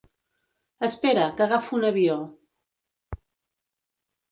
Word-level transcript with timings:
Espera, 0.87 1.27
que 1.35 1.45
agafo 1.45 1.77
un 1.81 1.87
avió. 1.91 2.17